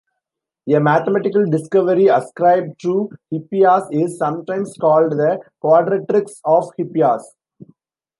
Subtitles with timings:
[0.67, 7.21] A mathematical discovery ascribed to Hippias is sometimes called the quadratrix of Hippias.